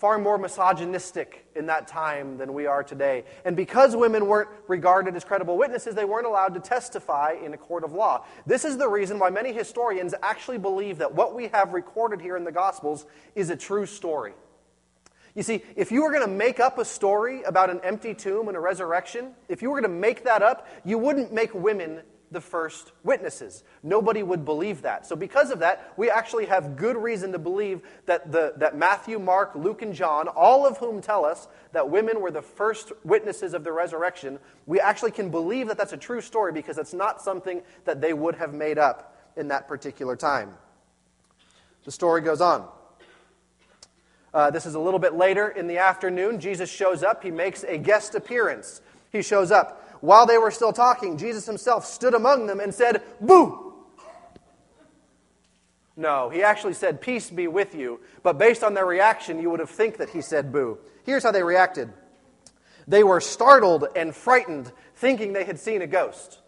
far 0.01 0.17
more 0.17 0.39
misogynistic 0.39 1.45
in 1.55 1.67
that 1.67 1.87
time 1.87 2.35
than 2.39 2.55
we 2.55 2.65
are 2.65 2.83
today. 2.83 3.23
And 3.45 3.55
because 3.55 3.95
women 3.95 4.25
weren't 4.25 4.49
regarded 4.67 5.15
as 5.15 5.23
credible 5.23 5.59
witnesses, 5.59 5.93
they 5.93 6.05
weren't 6.05 6.25
allowed 6.25 6.55
to 6.55 6.59
testify 6.59 7.35
in 7.45 7.53
a 7.53 7.57
court 7.57 7.83
of 7.83 7.93
law. 7.93 8.25
This 8.47 8.65
is 8.65 8.79
the 8.79 8.87
reason 8.87 9.19
why 9.19 9.29
many 9.29 9.53
historians 9.53 10.15
actually 10.23 10.57
believe 10.57 10.97
that 10.97 11.13
what 11.13 11.35
we 11.35 11.49
have 11.49 11.73
recorded 11.73 12.19
here 12.19 12.35
in 12.35 12.43
the 12.43 12.51
Gospels 12.51 13.05
is 13.35 13.51
a 13.51 13.55
true 13.55 13.85
story. 13.85 14.33
You 15.35 15.43
see, 15.43 15.61
if 15.75 15.91
you 15.91 16.01
were 16.01 16.09
going 16.11 16.27
to 16.27 16.35
make 16.35 16.59
up 16.59 16.79
a 16.79 16.85
story 16.85 17.43
about 17.43 17.69
an 17.69 17.79
empty 17.83 18.15
tomb 18.15 18.47
and 18.47 18.57
a 18.57 18.59
resurrection, 18.59 19.35
if 19.49 19.61
you 19.61 19.69
were 19.69 19.79
going 19.79 19.93
to 19.93 19.99
make 19.99 20.23
that 20.23 20.41
up, 20.41 20.67
you 20.83 20.97
wouldn't 20.97 21.31
make 21.31 21.53
women 21.53 22.01
the 22.31 22.41
first 22.41 22.93
witnesses. 23.03 23.63
Nobody 23.83 24.23
would 24.23 24.45
believe 24.45 24.81
that. 24.83 25.05
So, 25.05 25.15
because 25.15 25.51
of 25.51 25.59
that, 25.59 25.93
we 25.97 26.09
actually 26.09 26.45
have 26.45 26.77
good 26.77 26.95
reason 26.95 27.33
to 27.33 27.39
believe 27.39 27.81
that, 28.05 28.31
the, 28.31 28.53
that 28.57 28.77
Matthew, 28.77 29.19
Mark, 29.19 29.53
Luke, 29.53 29.81
and 29.81 29.93
John, 29.93 30.27
all 30.29 30.65
of 30.65 30.77
whom 30.77 31.01
tell 31.01 31.25
us 31.25 31.47
that 31.73 31.89
women 31.89 32.21
were 32.21 32.31
the 32.31 32.41
first 32.41 32.93
witnesses 33.03 33.53
of 33.53 33.63
the 33.63 33.71
resurrection, 33.71 34.39
we 34.65 34.79
actually 34.79 35.11
can 35.11 35.29
believe 35.29 35.67
that 35.67 35.77
that's 35.77 35.93
a 35.93 35.97
true 35.97 36.21
story 36.21 36.53
because 36.53 36.77
it's 36.77 36.93
not 36.93 37.21
something 37.21 37.61
that 37.85 37.99
they 37.99 38.13
would 38.13 38.35
have 38.35 38.53
made 38.53 38.77
up 38.77 39.17
in 39.35 39.49
that 39.49 39.67
particular 39.67 40.15
time. 40.15 40.53
The 41.83 41.91
story 41.91 42.21
goes 42.21 42.41
on. 42.41 42.67
Uh, 44.33 44.49
this 44.49 44.65
is 44.65 44.75
a 44.75 44.79
little 44.79 44.99
bit 44.99 45.13
later 45.13 45.49
in 45.49 45.67
the 45.67 45.79
afternoon. 45.79 46.39
Jesus 46.39 46.71
shows 46.71 47.03
up. 47.03 47.23
He 47.23 47.31
makes 47.31 47.63
a 47.63 47.77
guest 47.77 48.15
appearance. 48.15 48.81
He 49.11 49.21
shows 49.21 49.51
up. 49.51 49.80
While 50.01 50.25
they 50.25 50.37
were 50.37 50.51
still 50.51 50.73
talking, 50.73 51.17
Jesus 51.17 51.45
himself 51.45 51.85
stood 51.85 52.13
among 52.13 52.47
them 52.47 52.59
and 52.59 52.73
said, 52.73 53.03
Boo! 53.21 53.73
No, 55.95 56.29
he 56.29 56.41
actually 56.41 56.73
said, 56.73 57.01
Peace 57.01 57.29
be 57.29 57.47
with 57.47 57.75
you. 57.75 57.99
But 58.23 58.37
based 58.37 58.63
on 58.63 58.73
their 58.73 58.85
reaction, 58.85 59.39
you 59.39 59.49
would 59.51 59.59
have 59.59 59.69
think 59.69 59.97
that 59.97 60.09
he 60.09 60.21
said 60.21 60.51
boo. 60.51 60.79
Here's 61.03 61.23
how 61.23 61.31
they 61.31 61.43
reacted 61.43 61.93
they 62.87 63.03
were 63.03 63.21
startled 63.21 63.85
and 63.95 64.13
frightened, 64.13 64.71
thinking 64.95 65.33
they 65.33 65.43
had 65.43 65.59
seen 65.59 65.81
a 65.81 65.87
ghost. 65.87 66.39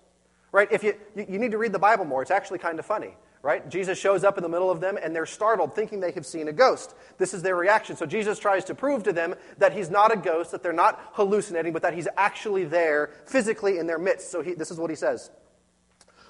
Right? 0.51 0.67
If 0.71 0.83
you, 0.83 0.95
you 1.15 1.39
need 1.39 1.51
to 1.51 1.57
read 1.57 1.71
the 1.71 1.79
Bible 1.79 2.05
more, 2.05 2.21
it's 2.21 2.31
actually 2.31 2.59
kind 2.59 2.79
of 2.79 2.85
funny 2.85 3.15
right? 3.43 3.69
Jesus 3.69 3.99
shows 3.99 4.23
up 4.23 4.37
in 4.37 4.41
the 4.41 4.49
middle 4.49 4.71
of 4.71 4.79
them 4.79 4.97
and 4.99 5.13
they're 5.13 5.25
startled, 5.25 5.75
thinking 5.75 5.99
they 5.99 6.13
have 6.13 6.25
seen 6.25 6.47
a 6.47 6.53
ghost. 6.53 6.95
This 7.17 7.33
is 7.33 7.43
their 7.43 7.57
reaction. 7.57 7.97
So 7.97 8.05
Jesus 8.05 8.39
tries 8.39 8.63
to 8.65 8.73
prove 8.73 9.03
to 9.03 9.13
them 9.13 9.35
that 9.57 9.73
he's 9.73 9.91
not 9.91 10.13
a 10.13 10.17
ghost, 10.17 10.51
that 10.51 10.63
they're 10.63 10.71
not 10.71 10.99
hallucinating, 11.11 11.73
but 11.73 11.81
that 11.81 11.93
he's 11.93 12.07
actually 12.15 12.63
there 12.63 13.11
physically 13.25 13.77
in 13.77 13.85
their 13.85 13.99
midst. 13.99 14.31
So 14.31 14.41
he, 14.41 14.53
this 14.53 14.71
is 14.71 14.77
what 14.77 14.89
he 14.89 14.95
says 14.95 15.29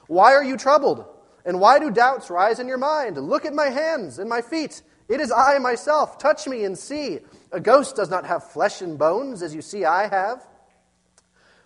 Why 0.07 0.33
are 0.33 0.43
you 0.43 0.57
troubled? 0.57 1.05
And 1.45 1.59
why 1.59 1.77
do 1.77 1.91
doubts 1.91 2.29
rise 2.29 2.59
in 2.59 2.67
your 2.67 2.77
mind? 2.77 3.17
Look 3.17 3.45
at 3.45 3.53
my 3.53 3.67
hands 3.69 4.17
and 4.17 4.27
my 4.27 4.41
feet. 4.41 4.81
It 5.07 5.19
is 5.19 5.31
I 5.31 5.59
myself. 5.59 6.17
Touch 6.17 6.47
me 6.47 6.63
and 6.63 6.77
see. 6.77 7.19
A 7.51 7.59
ghost 7.59 7.95
does 7.95 8.09
not 8.09 8.25
have 8.25 8.51
flesh 8.51 8.81
and 8.81 8.97
bones, 8.97 9.43
as 9.43 9.53
you 9.53 9.61
see 9.61 9.85
I 9.85 10.07
have. 10.07 10.47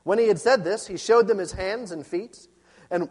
When 0.03 0.17
he 0.17 0.27
had 0.27 0.39
said 0.39 0.63
this, 0.63 0.87
he 0.87 0.97
showed 0.97 1.27
them 1.27 1.37
his 1.37 1.51
hands 1.51 1.91
and 1.91 2.05
feet. 2.05 2.47
And 2.89 3.09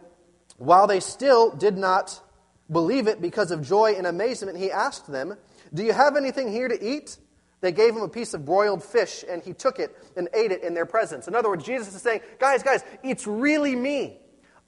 while 0.57 0.87
they 0.87 0.99
still 0.99 1.51
did 1.51 1.77
not 1.77 2.21
believe 2.71 3.07
it 3.07 3.21
because 3.21 3.51
of 3.51 3.61
joy 3.61 3.93
and 3.97 4.07
amazement, 4.07 4.57
he 4.57 4.71
asked 4.71 5.07
them, 5.07 5.35
Do 5.73 5.83
you 5.83 5.93
have 5.93 6.15
anything 6.15 6.51
here 6.51 6.67
to 6.67 6.83
eat? 6.83 7.17
They 7.59 7.71
gave 7.71 7.95
him 7.95 8.03
a 8.03 8.09
piece 8.09 8.33
of 8.33 8.45
broiled 8.45 8.83
fish, 8.83 9.25
and 9.27 9.41
he 9.41 9.53
took 9.53 9.79
it 9.79 9.95
and 10.15 10.29
ate 10.33 10.51
it 10.51 10.63
in 10.63 10.73
their 10.73 10.85
presence. 10.85 11.27
In 11.27 11.33
other 11.33 11.49
words, 11.49 11.65
Jesus 11.65 11.93
is 11.95 12.01
saying, 12.01 12.21
Guys, 12.39 12.63
guys, 12.63 12.83
it's 13.03 13.25
really 13.25 13.75
me. 13.75 14.19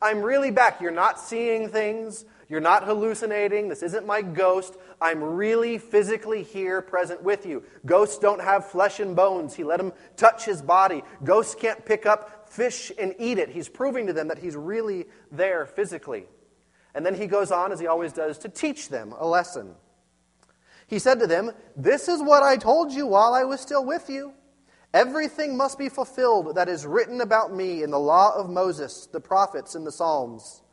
I'm 0.01 0.21
really 0.21 0.51
back. 0.51 0.81
You're 0.81 0.91
not 0.91 1.19
seeing 1.19 1.69
things. 1.69 2.25
You're 2.47 2.61
not 2.61 2.83
hallucinating. 2.83 3.67
This 3.67 3.83
isn't 3.83 4.07
my 4.07 4.21
ghost. 4.21 4.75
I'm 4.99 5.21
really 5.21 5.77
physically 5.77 6.41
here, 6.41 6.81
present 6.81 7.21
with 7.21 7.45
you. 7.45 7.63
Ghosts 7.85 8.17
don't 8.17 8.41
have 8.41 8.65
flesh 8.71 8.99
and 8.99 9.15
bones. 9.15 9.53
He 9.53 9.63
let 9.63 9.77
them 9.77 9.93
touch 10.17 10.45
his 10.45 10.61
body. 10.61 11.03
Ghosts 11.23 11.53
can't 11.53 11.85
pick 11.85 12.05
up 12.05 12.49
fish 12.49 12.91
and 12.97 13.13
eat 13.19 13.37
it. 13.37 13.49
He's 13.49 13.69
proving 13.69 14.07
to 14.07 14.13
them 14.13 14.29
that 14.29 14.39
he's 14.39 14.55
really 14.55 15.05
there 15.31 15.65
physically. 15.67 16.25
And 16.95 17.05
then 17.05 17.15
he 17.15 17.27
goes 17.27 17.51
on, 17.51 17.71
as 17.71 17.79
he 17.79 17.87
always 17.87 18.13
does, 18.13 18.37
to 18.39 18.49
teach 18.49 18.89
them 18.89 19.13
a 19.17 19.27
lesson. 19.27 19.75
He 20.87 20.99
said 20.99 21.19
to 21.19 21.27
them, 21.27 21.51
This 21.75 22.07
is 22.07 22.21
what 22.21 22.43
I 22.43 22.57
told 22.57 22.91
you 22.91 23.05
while 23.05 23.33
I 23.33 23.43
was 23.43 23.61
still 23.61 23.85
with 23.85 24.09
you. 24.09 24.33
Everything 24.93 25.55
must 25.55 25.77
be 25.77 25.87
fulfilled 25.87 26.55
that 26.55 26.67
is 26.67 26.85
written 26.85 27.21
about 27.21 27.53
me 27.53 27.83
in 27.83 27.91
the 27.91 27.99
law 27.99 28.33
of 28.35 28.49
Moses, 28.49 29.07
the 29.11 29.19
prophets, 29.19 29.75
and 29.75 29.85
the 29.85 29.91
Psalms. 29.91 30.63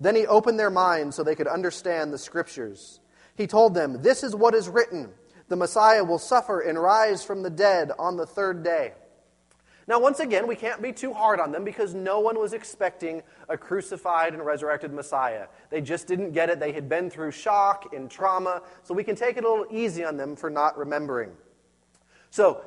Then 0.00 0.16
he 0.16 0.26
opened 0.26 0.58
their 0.58 0.70
minds 0.70 1.16
so 1.16 1.22
they 1.22 1.34
could 1.34 1.46
understand 1.46 2.12
the 2.12 2.18
scriptures. 2.18 3.00
He 3.36 3.46
told 3.46 3.74
them, 3.74 4.00
This 4.02 4.22
is 4.22 4.34
what 4.34 4.54
is 4.54 4.68
written 4.68 5.10
the 5.48 5.56
Messiah 5.56 6.04
will 6.04 6.18
suffer 6.18 6.60
and 6.60 6.78
rise 6.78 7.24
from 7.24 7.42
the 7.42 7.50
dead 7.50 7.90
on 7.98 8.16
the 8.16 8.26
third 8.26 8.62
day. 8.62 8.92
Now, 9.88 9.98
once 9.98 10.20
again, 10.20 10.46
we 10.46 10.54
can't 10.54 10.82
be 10.82 10.92
too 10.92 11.14
hard 11.14 11.40
on 11.40 11.50
them 11.50 11.64
because 11.64 11.94
no 11.94 12.20
one 12.20 12.38
was 12.38 12.52
expecting 12.52 13.22
a 13.48 13.56
crucified 13.56 14.34
and 14.34 14.44
resurrected 14.44 14.92
Messiah. 14.92 15.46
They 15.70 15.80
just 15.80 16.06
didn't 16.06 16.32
get 16.32 16.50
it. 16.50 16.60
They 16.60 16.72
had 16.72 16.90
been 16.90 17.08
through 17.08 17.30
shock 17.30 17.94
and 17.94 18.10
trauma, 18.10 18.60
so 18.82 18.92
we 18.92 19.02
can 19.02 19.16
take 19.16 19.38
it 19.38 19.44
a 19.44 19.48
little 19.48 19.66
easy 19.70 20.04
on 20.04 20.18
them 20.18 20.36
for 20.36 20.50
not 20.50 20.76
remembering. 20.76 21.30
So, 22.28 22.60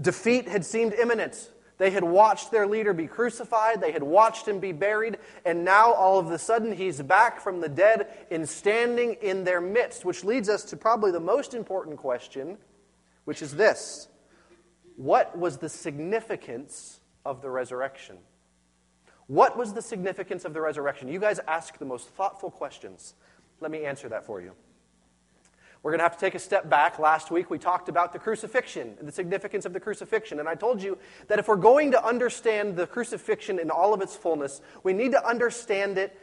defeat 0.00 0.46
had 0.46 0.64
seemed 0.64 0.94
imminent. 0.94 1.50
They 1.78 1.90
had 1.90 2.04
watched 2.04 2.52
their 2.52 2.68
leader 2.68 2.92
be 2.92 3.08
crucified, 3.08 3.80
they 3.80 3.90
had 3.90 4.04
watched 4.04 4.46
him 4.46 4.60
be 4.60 4.70
buried, 4.70 5.18
and 5.44 5.64
now 5.64 5.92
all 5.92 6.20
of 6.20 6.30
a 6.30 6.38
sudden 6.38 6.70
he's 6.76 7.02
back 7.02 7.40
from 7.40 7.60
the 7.60 7.68
dead 7.68 8.06
and 8.30 8.48
standing 8.48 9.14
in 9.14 9.42
their 9.42 9.60
midst, 9.60 10.04
which 10.04 10.22
leads 10.22 10.48
us 10.48 10.62
to 10.66 10.76
probably 10.76 11.10
the 11.10 11.18
most 11.18 11.54
important 11.54 11.96
question, 11.96 12.56
which 13.24 13.42
is 13.42 13.56
this 13.56 14.06
what 14.96 15.36
was 15.36 15.58
the 15.58 15.68
significance 15.68 17.00
of 17.24 17.42
the 17.42 17.50
resurrection? 17.50 18.18
What 19.26 19.56
was 19.56 19.72
the 19.72 19.82
significance 19.82 20.44
of 20.44 20.52
the 20.52 20.60
resurrection? 20.60 21.08
You 21.08 21.18
guys 21.18 21.40
ask 21.48 21.78
the 21.78 21.84
most 21.84 22.08
thoughtful 22.10 22.50
questions. 22.50 23.14
Let 23.60 23.70
me 23.70 23.84
answer 23.84 24.08
that 24.10 24.26
for 24.26 24.40
you. 24.40 24.52
We're 25.82 25.90
going 25.90 25.98
to 25.98 26.04
have 26.04 26.16
to 26.16 26.20
take 26.20 26.34
a 26.34 26.38
step 26.38 26.70
back. 26.70 26.98
Last 26.98 27.30
week 27.30 27.50
we 27.50 27.58
talked 27.58 27.90
about 27.90 28.12
the 28.12 28.18
crucifixion 28.18 28.94
and 28.98 29.06
the 29.06 29.12
significance 29.12 29.66
of 29.66 29.74
the 29.74 29.80
crucifixion. 29.80 30.40
And 30.40 30.48
I 30.48 30.54
told 30.54 30.82
you 30.82 30.96
that 31.28 31.38
if 31.38 31.48
we're 31.48 31.56
going 31.56 31.90
to 31.92 32.02
understand 32.02 32.76
the 32.76 32.86
crucifixion 32.86 33.58
in 33.58 33.70
all 33.70 33.92
of 33.92 34.00
its 34.00 34.16
fullness, 34.16 34.62
we 34.82 34.94
need 34.94 35.12
to 35.12 35.26
understand 35.26 35.98
it 35.98 36.18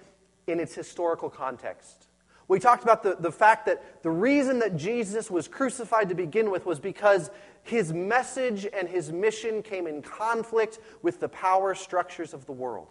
in 0.47 0.59
its 0.59 0.73
historical 0.73 1.29
context. 1.29 2.07
We 2.48 2.60
talked 2.60 2.83
about 2.83 3.03
the, 3.03 3.15
the 3.19 3.31
fact 3.31 3.65
that 3.67 4.03
the 4.03 4.10
reason 4.10 4.60
that 4.60 4.75
Jesus 4.75 5.31
was 5.31 5.48
crucified 5.48 6.10
to 6.10 6.15
begin 6.15 6.51
with 6.51 6.65
was 6.65 6.79
because 6.79 7.29
his 7.63 7.93
message 7.93 8.67
and 8.74 8.89
his 8.89 9.12
mission 9.12 9.62
came 9.62 9.88
in 9.88 10.01
conflict 10.01 10.79
with 11.01 11.19
the 11.19 11.29
power 11.29 11.75
structures 11.75 12.33
of 12.33 12.45
the 12.45 12.51
world. 12.51 12.88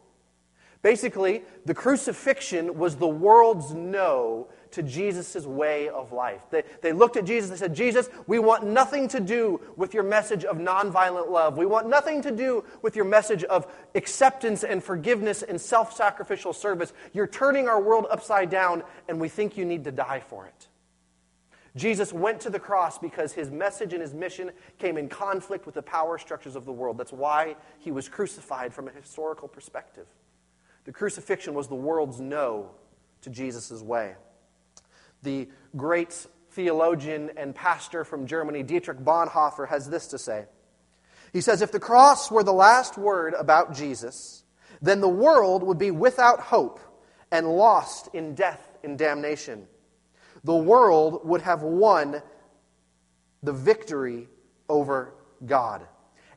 Basically, 0.82 1.42
the 1.66 1.74
crucifixion 1.74 2.78
was 2.78 2.96
the 2.96 3.08
world's 3.08 3.74
no 3.74 4.48
to 4.72 4.82
Jesus' 4.82 5.46
way 5.46 5.88
of 5.88 6.12
life. 6.12 6.42
They, 6.50 6.62
they 6.82 6.92
looked 6.92 7.16
at 7.16 7.24
Jesus 7.24 7.50
and 7.50 7.58
said, 7.58 7.74
Jesus, 7.74 8.08
we 8.26 8.38
want 8.38 8.64
nothing 8.64 9.08
to 9.08 9.20
do 9.20 9.60
with 9.76 9.94
your 9.94 10.02
message 10.02 10.44
of 10.44 10.58
nonviolent 10.58 11.30
love. 11.30 11.56
We 11.58 11.66
want 11.66 11.88
nothing 11.88 12.22
to 12.22 12.30
do 12.30 12.64
with 12.82 12.96
your 12.96 13.04
message 13.04 13.44
of 13.44 13.66
acceptance 13.94 14.64
and 14.64 14.82
forgiveness 14.82 15.42
and 15.42 15.60
self 15.60 15.94
sacrificial 15.94 16.52
service. 16.52 16.92
You're 17.12 17.26
turning 17.26 17.68
our 17.68 17.80
world 17.80 18.06
upside 18.10 18.50
down, 18.50 18.82
and 19.08 19.20
we 19.20 19.28
think 19.28 19.56
you 19.56 19.64
need 19.64 19.84
to 19.84 19.92
die 19.92 20.20
for 20.20 20.46
it. 20.46 20.68
Jesus 21.76 22.12
went 22.12 22.40
to 22.40 22.50
the 22.50 22.58
cross 22.58 22.98
because 22.98 23.32
his 23.32 23.50
message 23.50 23.92
and 23.92 24.02
his 24.02 24.12
mission 24.12 24.50
came 24.78 24.96
in 24.96 25.08
conflict 25.08 25.66
with 25.66 25.76
the 25.76 25.82
power 25.82 26.18
structures 26.18 26.56
of 26.56 26.64
the 26.64 26.72
world. 26.72 26.98
That's 26.98 27.12
why 27.12 27.56
he 27.78 27.92
was 27.92 28.08
crucified 28.08 28.74
from 28.74 28.88
a 28.88 28.92
historical 28.92 29.46
perspective. 29.46 30.06
The 30.84 30.92
crucifixion 30.92 31.54
was 31.54 31.68
the 31.68 31.76
world's 31.76 32.20
no 32.20 32.70
to 33.22 33.30
Jesus' 33.30 33.82
way. 33.82 34.14
The 35.22 35.48
great 35.76 36.26
theologian 36.50 37.30
and 37.36 37.54
pastor 37.54 38.04
from 38.04 38.26
Germany, 38.26 38.62
Dietrich 38.62 38.98
Bonhoeffer, 38.98 39.68
has 39.68 39.88
this 39.88 40.08
to 40.08 40.18
say. 40.18 40.46
He 41.32 41.40
says, 41.40 41.62
If 41.62 41.72
the 41.72 41.80
cross 41.80 42.30
were 42.30 42.42
the 42.42 42.52
last 42.52 42.98
word 42.98 43.34
about 43.34 43.74
Jesus, 43.74 44.44
then 44.82 45.00
the 45.00 45.08
world 45.08 45.62
would 45.62 45.78
be 45.78 45.90
without 45.90 46.40
hope 46.40 46.80
and 47.30 47.46
lost 47.46 48.08
in 48.14 48.34
death 48.34 48.78
and 48.82 48.98
damnation 48.98 49.68
the 50.44 50.54
world 50.54 51.20
would 51.24 51.42
have 51.42 51.62
won 51.62 52.22
the 53.42 53.52
victory 53.52 54.28
over 54.68 55.14
God. 55.44 55.86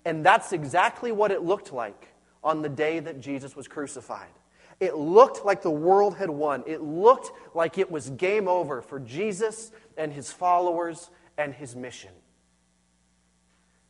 And 0.06 0.26
that's 0.26 0.52
exactly 0.52 1.12
what 1.12 1.32
it 1.32 1.44
looked 1.44 1.72
like 1.72 2.14
on 2.44 2.62
the 2.62 2.70
day 2.70 3.00
that 3.00 3.22
Jesus 3.22 3.56
was 3.56 3.68
crucified. 3.68 4.32
It 4.80 4.96
looked 4.96 5.46
like 5.46 5.62
the 5.62 5.72
world 5.72 6.16
had 6.18 6.30
won. 6.30 6.64
It 6.66 6.82
looked 6.82 7.32
like 7.56 7.78
it 7.78 7.90
was 7.90 8.10
game 8.12 8.48
over 8.48 8.82
for 8.82 9.00
Jesus 9.00 9.72
and 9.98 10.12
his 10.12 10.32
followers 10.32 11.10
and 11.38 11.54
his 11.54 11.76
mission. 11.76 12.12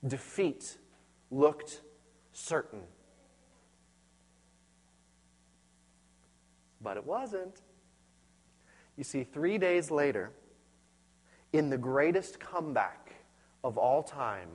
Defeat 0.06 0.78
looked 1.32 1.82
certain. 2.34 2.82
But 6.82 6.98
it 6.98 7.06
wasn't. 7.06 7.62
You 8.98 9.04
see, 9.04 9.24
three 9.24 9.58
days 9.58 9.90
later, 9.90 10.32
in 11.54 11.70
the 11.70 11.78
greatest 11.78 12.40
comeback 12.40 13.16
of 13.64 13.78
all 13.78 14.04
time, 14.04 14.50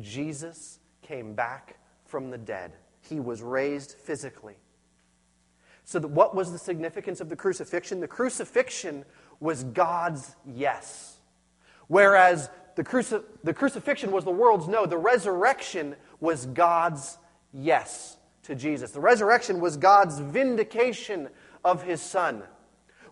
Jesus 0.00 0.78
came 1.02 1.34
back 1.34 1.76
from 2.04 2.30
the 2.30 2.38
dead. 2.38 2.72
He 3.00 3.20
was 3.20 3.42
raised 3.42 3.92
physically. 3.92 4.56
So, 5.84 5.98
the, 5.98 6.08
what 6.08 6.34
was 6.34 6.50
the 6.50 6.58
significance 6.58 7.20
of 7.20 7.28
the 7.28 7.36
crucifixion? 7.36 8.00
The 8.00 8.08
crucifixion 8.08 9.04
was 9.40 9.64
God's 9.64 10.34
yes. 10.46 11.18
Whereas 11.88 12.48
the, 12.76 12.84
cruci- 12.84 13.22
the 13.42 13.54
crucifixion 13.54 14.10
was 14.10 14.24
the 14.24 14.30
world's 14.30 14.66
no, 14.66 14.86
the 14.86 14.98
resurrection 14.98 15.96
was 16.20 16.46
God's 16.46 17.18
yes 17.52 18.16
to 18.44 18.54
Jesus. 18.54 18.90
The 18.90 19.00
resurrection 19.00 19.60
was 19.60 19.76
God's 19.76 20.18
vindication 20.18 21.28
of 21.64 21.82
his 21.82 22.00
Son. 22.00 22.42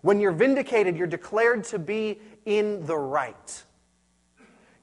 When 0.01 0.19
you're 0.19 0.31
vindicated, 0.31 0.97
you're 0.97 1.07
declared 1.07 1.63
to 1.65 1.79
be 1.79 2.19
in 2.45 2.85
the 2.85 2.97
right. 2.97 3.63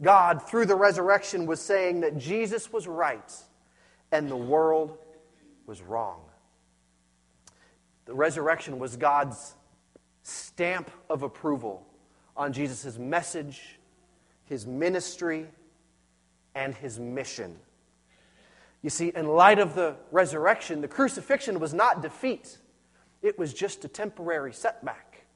God, 0.01 0.49
through 0.49 0.67
the 0.67 0.77
resurrection, 0.77 1.45
was 1.45 1.61
saying 1.61 2.01
that 2.01 2.17
Jesus 2.17 2.73
was 2.73 2.87
right 2.87 3.35
and 4.13 4.31
the 4.31 4.37
world 4.37 4.97
was 5.67 5.83
wrong. 5.83 6.23
The 8.11 8.17
resurrection 8.17 8.81
was 8.81 8.97
God's 8.97 9.55
stamp 10.25 10.91
of 11.09 11.23
approval 11.23 11.87
on 12.37 12.53
Jesus' 12.53 12.99
message, 12.99 13.79
his 14.47 14.67
ministry, 14.67 15.47
and 16.57 16.75
his 16.75 16.99
mission. 16.99 17.57
You 18.83 18.91
see, 18.91 19.13
in 19.15 19.29
light 19.29 19.61
of 19.61 19.77
the 19.77 19.95
resurrection, 20.11 20.81
the 20.81 20.89
crucifixion 20.89 21.61
was 21.61 21.73
not 21.73 22.03
defeat, 22.03 22.59
it 23.23 23.39
was 23.39 23.55
just 23.55 23.85
a 23.85 23.89
temporary 23.89 24.55
setback. 24.55 25.27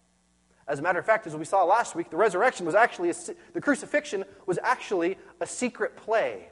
As 0.66 0.80
a 0.80 0.82
matter 0.82 0.98
of 0.98 1.06
fact, 1.06 1.28
as 1.28 1.36
we 1.36 1.44
saw 1.44 1.62
last 1.62 1.94
week, 1.94 2.10
the 2.10 2.16
resurrection 2.16 2.66
was 2.66 2.74
actually, 2.74 3.10
a, 3.10 3.14
the 3.52 3.60
crucifixion 3.60 4.24
was 4.46 4.58
actually 4.64 5.16
a 5.40 5.46
secret 5.46 5.94
play 5.94 6.48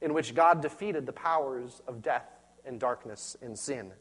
in 0.00 0.12
which 0.12 0.34
God 0.34 0.60
defeated 0.60 1.06
the 1.06 1.12
powers 1.12 1.82
of 1.86 2.02
death 2.02 2.26
and 2.66 2.80
darkness 2.80 3.36
and 3.40 3.56
sin. 3.56 3.92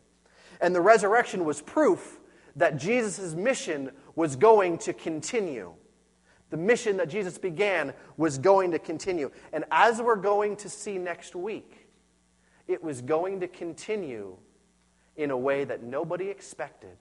And 0.61 0.75
the 0.75 0.81
resurrection 0.81 1.43
was 1.43 1.61
proof 1.61 2.19
that 2.55 2.77
Jesus' 2.77 3.33
mission 3.33 3.91
was 4.15 4.35
going 4.35 4.77
to 4.79 4.93
continue. 4.93 5.73
The 6.49 6.57
mission 6.57 6.97
that 6.97 7.09
Jesus 7.09 7.37
began 7.37 7.93
was 8.17 8.37
going 8.37 8.71
to 8.71 8.79
continue. 8.79 9.31
And 9.53 9.65
as 9.71 10.01
we're 10.01 10.17
going 10.17 10.57
to 10.57 10.69
see 10.69 10.97
next 10.97 11.35
week, 11.35 11.87
it 12.67 12.83
was 12.83 13.01
going 13.01 13.39
to 13.39 13.47
continue 13.47 14.37
in 15.15 15.31
a 15.31 15.37
way 15.37 15.63
that 15.63 15.83
nobody 15.83 16.29
expected, 16.29 16.97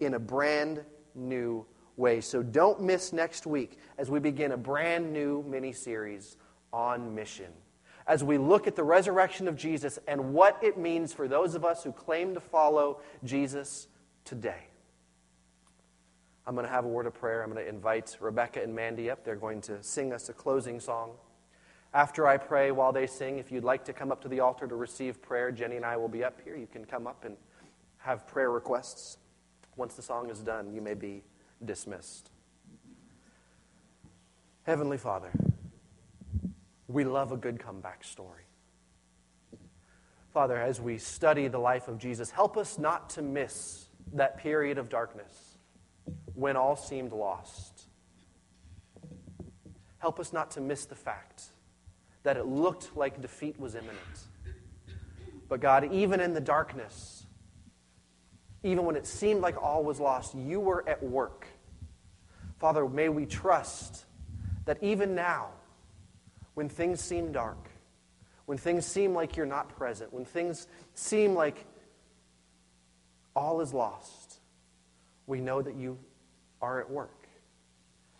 in 0.00 0.14
a 0.14 0.18
brand 0.18 0.82
new 1.14 1.64
way. 1.96 2.20
So 2.20 2.42
don't 2.42 2.80
miss 2.82 3.12
next 3.12 3.46
week 3.46 3.78
as 3.98 4.10
we 4.10 4.20
begin 4.20 4.52
a 4.52 4.56
brand 4.56 5.12
new 5.12 5.44
mini 5.46 5.72
series 5.72 6.36
on 6.72 7.14
mission. 7.14 7.52
As 8.08 8.24
we 8.24 8.38
look 8.38 8.66
at 8.66 8.74
the 8.74 8.82
resurrection 8.82 9.46
of 9.46 9.54
Jesus 9.54 9.98
and 10.08 10.32
what 10.32 10.58
it 10.62 10.78
means 10.78 11.12
for 11.12 11.28
those 11.28 11.54
of 11.54 11.64
us 11.64 11.84
who 11.84 11.92
claim 11.92 12.34
to 12.34 12.40
follow 12.40 13.00
Jesus 13.22 13.86
today. 14.24 14.64
I'm 16.46 16.54
going 16.54 16.66
to 16.66 16.72
have 16.72 16.86
a 16.86 16.88
word 16.88 17.04
of 17.04 17.12
prayer. 17.12 17.42
I'm 17.42 17.52
going 17.52 17.62
to 17.62 17.68
invite 17.68 18.16
Rebecca 18.18 18.62
and 18.62 18.74
Mandy 18.74 19.10
up. 19.10 19.22
They're 19.22 19.36
going 19.36 19.60
to 19.62 19.82
sing 19.82 20.14
us 20.14 20.30
a 20.30 20.32
closing 20.32 20.80
song. 20.80 21.10
After 21.92 22.26
I 22.26 22.38
pray, 22.38 22.70
while 22.70 22.92
they 22.92 23.06
sing, 23.06 23.38
if 23.38 23.52
you'd 23.52 23.64
like 23.64 23.84
to 23.84 23.92
come 23.92 24.10
up 24.10 24.22
to 24.22 24.28
the 24.28 24.40
altar 24.40 24.66
to 24.66 24.74
receive 24.74 25.20
prayer, 25.20 25.52
Jenny 25.52 25.76
and 25.76 25.84
I 25.84 25.98
will 25.98 26.08
be 26.08 26.24
up 26.24 26.40
here. 26.42 26.56
You 26.56 26.66
can 26.66 26.86
come 26.86 27.06
up 27.06 27.26
and 27.26 27.36
have 27.98 28.26
prayer 28.26 28.50
requests. 28.50 29.18
Once 29.76 29.94
the 29.94 30.02
song 30.02 30.30
is 30.30 30.40
done, 30.40 30.72
you 30.72 30.80
may 30.80 30.94
be 30.94 31.22
dismissed. 31.62 32.30
Heavenly 34.64 34.98
Father, 34.98 35.30
we 36.88 37.04
love 37.04 37.30
a 37.32 37.36
good 37.36 37.60
comeback 37.60 38.02
story. 38.02 38.42
Father, 40.32 40.56
as 40.56 40.80
we 40.80 40.98
study 40.98 41.48
the 41.48 41.58
life 41.58 41.88
of 41.88 41.98
Jesus, 41.98 42.30
help 42.30 42.56
us 42.56 42.78
not 42.78 43.10
to 43.10 43.22
miss 43.22 43.86
that 44.14 44.38
period 44.38 44.78
of 44.78 44.88
darkness 44.88 45.58
when 46.34 46.56
all 46.56 46.76
seemed 46.76 47.12
lost. 47.12 47.82
Help 49.98 50.18
us 50.18 50.32
not 50.32 50.50
to 50.52 50.60
miss 50.60 50.86
the 50.86 50.94
fact 50.94 51.44
that 52.22 52.36
it 52.36 52.46
looked 52.46 52.96
like 52.96 53.20
defeat 53.20 53.58
was 53.58 53.74
imminent. 53.74 53.98
But 55.48 55.60
God, 55.60 55.92
even 55.92 56.20
in 56.20 56.34
the 56.34 56.40
darkness, 56.40 57.26
even 58.62 58.84
when 58.84 58.96
it 58.96 59.06
seemed 59.06 59.40
like 59.40 59.60
all 59.60 59.82
was 59.82 59.98
lost, 59.98 60.34
you 60.34 60.60
were 60.60 60.88
at 60.88 61.02
work. 61.02 61.46
Father, 62.58 62.88
may 62.88 63.08
we 63.08 63.24
trust 63.24 64.04
that 64.66 64.82
even 64.82 65.14
now, 65.14 65.48
when 66.58 66.68
things 66.68 67.00
seem 67.00 67.30
dark, 67.30 67.70
when 68.46 68.58
things 68.58 68.84
seem 68.84 69.14
like 69.14 69.36
you're 69.36 69.46
not 69.46 69.68
present, 69.76 70.12
when 70.12 70.24
things 70.24 70.66
seem 70.92 71.32
like 71.32 71.64
all 73.36 73.60
is 73.60 73.72
lost, 73.72 74.40
we 75.28 75.40
know 75.40 75.62
that 75.62 75.76
you 75.76 75.96
are 76.60 76.80
at 76.80 76.90
work. 76.90 77.28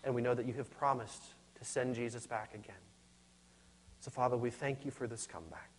And 0.05 0.15
we 0.15 0.23
know 0.23 0.35
that 0.35 0.47
you 0.47 0.53
have 0.53 0.71
promised 0.71 1.21
to 1.59 1.65
send 1.65 1.97
Jesus 1.97 2.29
back 2.29 2.55
again. 2.55 2.77
So, 3.99 4.13
Father, 4.13 4.37
we 4.37 4.51
thank 4.51 4.85
you 4.85 4.93
for 4.93 5.09
this 5.09 5.27
comeback. 5.27 5.73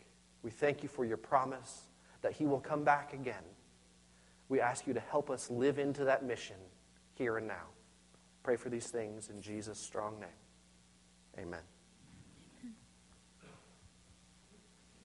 We 0.43 0.51
thank 0.51 0.83
you 0.83 0.89
for 0.89 1.05
your 1.05 1.15
promise 1.15 1.83
that 2.23 2.33
he 2.33 2.45
will 2.45 2.59
come 2.59 2.83
back 2.83 3.13
again. 3.13 3.35
We 4.49 4.59
ask 4.59 4.85
you 4.85 4.93
to 4.95 4.99
help 4.99 5.29
us 5.29 5.49
live 5.49 5.79
into 5.79 6.03
that 6.03 6.25
mission 6.25 6.57
here 7.13 7.37
and 7.37 7.47
now. 7.47 7.67
Pray 8.43 8.57
for 8.57 8.67
these 8.67 8.87
things 8.87 9.29
in 9.29 9.41
Jesus' 9.41 9.79
strong 9.79 10.19
name. 10.19 11.45
Amen. 11.45 11.61